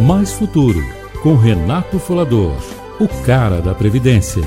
Mais 0.00 0.32
Futuro, 0.32 0.80
com 1.24 1.34
Renato 1.34 1.98
Folador, 1.98 2.54
o 3.00 3.08
cara 3.26 3.60
da 3.60 3.74
Previdência. 3.74 4.42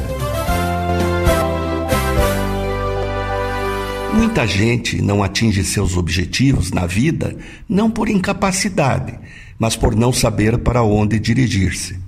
Muita 4.14 4.48
gente 4.48 5.02
não 5.02 5.22
atinge 5.22 5.62
seus 5.66 5.98
objetivos 5.98 6.72
na 6.72 6.86
vida 6.86 7.36
não 7.68 7.92
por 7.92 8.08
incapacidade, 8.08 9.20
mas 9.60 9.76
por 9.76 9.94
não 9.94 10.14
saber 10.14 10.58
para 10.60 10.84
onde 10.84 11.20
dirigir-se. 11.20 12.00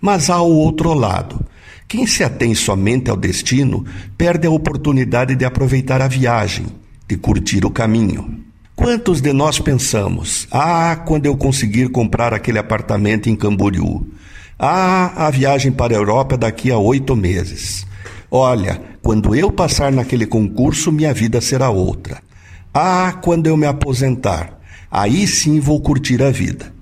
Mas 0.00 0.30
há 0.30 0.40
o 0.40 0.54
outro 0.54 0.94
lado. 0.94 1.44
Quem 1.88 2.06
se 2.06 2.22
atém 2.22 2.54
somente 2.54 3.10
ao 3.10 3.16
destino 3.16 3.84
perde 4.16 4.46
a 4.46 4.50
oportunidade 4.52 5.34
de 5.34 5.44
aproveitar 5.44 6.00
a 6.00 6.06
viagem, 6.06 6.66
de 7.08 7.16
curtir 7.16 7.64
o 7.64 7.70
caminho. 7.70 8.43
Quantos 8.76 9.20
de 9.20 9.32
nós 9.32 9.60
pensamos: 9.60 10.48
ah, 10.50 10.96
quando 11.06 11.26
eu 11.26 11.36
conseguir 11.36 11.88
comprar 11.90 12.34
aquele 12.34 12.58
apartamento 12.58 13.28
em 13.28 13.36
Camboriú? 13.36 14.06
Ah, 14.58 15.26
a 15.26 15.30
viagem 15.30 15.70
para 15.70 15.94
a 15.94 15.96
Europa 15.96 16.36
daqui 16.36 16.70
a 16.70 16.78
oito 16.78 17.14
meses. 17.14 17.86
Olha, 18.30 18.80
quando 19.00 19.34
eu 19.34 19.52
passar 19.52 19.92
naquele 19.92 20.26
concurso, 20.26 20.90
minha 20.90 21.14
vida 21.14 21.40
será 21.40 21.70
outra. 21.70 22.20
Ah, 22.72 23.16
quando 23.22 23.46
eu 23.46 23.56
me 23.56 23.66
aposentar, 23.66 24.58
aí 24.90 25.26
sim 25.28 25.60
vou 25.60 25.80
curtir 25.80 26.20
a 26.20 26.30
vida. 26.30 26.72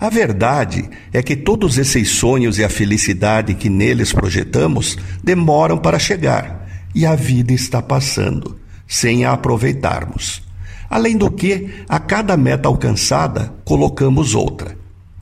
A 0.00 0.08
verdade 0.08 0.90
é 1.12 1.22
que 1.22 1.36
todos 1.36 1.78
esses 1.78 2.10
sonhos 2.10 2.58
e 2.58 2.64
a 2.64 2.68
felicidade 2.68 3.54
que 3.54 3.68
neles 3.68 4.12
projetamos 4.12 4.96
demoram 5.22 5.78
para 5.78 5.98
chegar, 5.98 6.68
e 6.94 7.06
a 7.06 7.14
vida 7.14 7.52
está 7.52 7.80
passando, 7.80 8.58
sem 8.86 9.24
a 9.24 9.32
aproveitarmos. 9.32 10.47
Além 10.88 11.16
do 11.16 11.30
que, 11.30 11.68
a 11.88 11.98
cada 11.98 12.36
meta 12.36 12.68
alcançada, 12.68 13.52
colocamos 13.64 14.34
outra. 14.34 14.76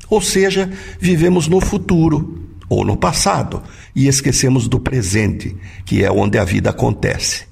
Ou 0.09 0.21
seja, 0.21 0.71
vivemos 1.01 1.49
no 1.49 1.61
futuro 1.61 2.41
ou 2.69 2.85
no 2.85 2.97
passado 2.97 3.63
e 3.95 4.07
esquecemos 4.07 4.69
do 4.69 4.79
presente, 4.79 5.57
que 5.85 6.05
é 6.05 6.11
onde 6.11 6.39
a 6.39 6.45
vida 6.45 6.71
acontece. 6.71 7.45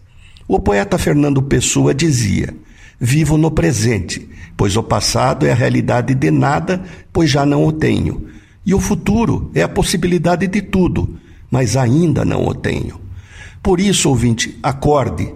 O 0.46 0.60
poeta 0.60 0.96
Fernando 0.96 1.42
Pessoa 1.42 1.92
dizia: 1.92 2.54
Vivo 3.00 3.36
no 3.36 3.50
presente, 3.50 4.28
pois 4.56 4.76
o 4.76 4.82
passado 4.82 5.46
é 5.46 5.50
a 5.50 5.56
realidade 5.56 6.14
de 6.14 6.30
nada, 6.30 6.84
pois 7.12 7.30
já 7.30 7.44
não 7.44 7.64
o 7.64 7.72
tenho. 7.72 8.28
E 8.64 8.72
o 8.72 8.80
futuro 8.80 9.50
é 9.54 9.62
a 9.62 9.68
possibilidade 9.68 10.46
de 10.46 10.62
tudo, 10.62 11.18
mas 11.50 11.76
ainda 11.76 12.24
não 12.24 12.46
o 12.46 12.54
tenho. 12.54 13.00
Por 13.62 13.80
isso, 13.80 14.08
ouvinte, 14.08 14.58
acorde 14.62 15.32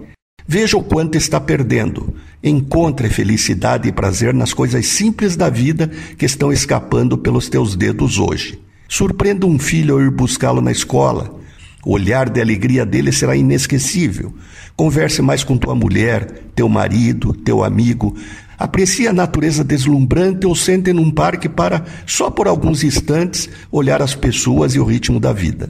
Veja 0.51 0.75
o 0.75 0.83
quanto 0.83 1.15
está 1.15 1.39
perdendo. 1.39 2.11
Encontre 2.41 3.09
felicidade 3.09 3.89
e 3.89 3.91
prazer 3.91 4.33
nas 4.33 4.53
coisas 4.53 4.87
simples 4.87 5.35
da 5.35 5.49
vida 5.49 5.91
que 6.17 6.25
estão 6.25 6.53
escapando 6.53 7.17
pelos 7.17 7.49
teus 7.49 7.75
dedos 7.75 8.17
hoje. 8.17 8.57
Surpreenda 8.87 9.45
um 9.45 9.59
filho 9.59 9.95
ao 9.95 10.01
ir 10.01 10.09
buscá-lo 10.09 10.61
na 10.61 10.71
escola. 10.71 11.37
O 11.85 11.91
olhar 11.91 12.29
de 12.29 12.39
alegria 12.39 12.85
dele 12.85 13.11
será 13.11 13.35
inesquecível. 13.35 14.33
Converse 14.73 15.21
mais 15.21 15.43
com 15.43 15.57
tua 15.57 15.75
mulher, 15.75 16.43
teu 16.55 16.69
marido, 16.69 17.33
teu 17.33 17.61
amigo. 17.61 18.15
Aprecie 18.57 19.07
a 19.07 19.13
natureza 19.13 19.61
deslumbrante 19.61 20.47
ou 20.47 20.55
sente 20.55 20.93
num 20.93 21.11
parque 21.11 21.49
para, 21.49 21.83
só 22.05 22.29
por 22.29 22.47
alguns 22.47 22.85
instantes, 22.85 23.49
olhar 23.69 24.01
as 24.01 24.15
pessoas 24.15 24.75
e 24.75 24.79
o 24.79 24.85
ritmo 24.85 25.19
da 25.19 25.33
vida. 25.33 25.69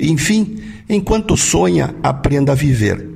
Enfim, 0.00 0.56
enquanto 0.88 1.36
sonha, 1.36 1.94
aprenda 2.02 2.52
a 2.52 2.54
viver 2.54 3.15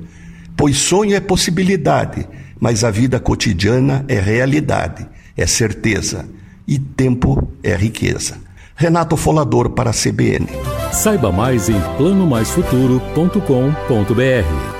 pois 0.61 0.77
sonho 0.77 1.15
é 1.15 1.19
possibilidade, 1.19 2.27
mas 2.59 2.83
a 2.83 2.91
vida 2.91 3.19
cotidiana 3.19 4.05
é 4.07 4.19
realidade, 4.19 5.07
é 5.35 5.47
certeza, 5.47 6.29
e 6.67 6.77
tempo 6.77 7.51
é 7.63 7.75
riqueza. 7.75 8.37
Renato 8.75 9.17
Folador 9.17 9.71
para 9.71 9.89
a 9.89 9.93
CBN. 9.93 10.45
Saiba 10.93 11.31
mais 11.31 11.67
em 11.67 11.81
planomaisfuturo.com.br. 11.97 14.70